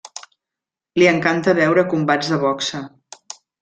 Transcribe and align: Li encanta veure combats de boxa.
Li 1.01 1.11
encanta 1.11 1.55
veure 1.61 1.87
combats 1.95 2.35
de 2.35 2.43
boxa. 2.49 2.85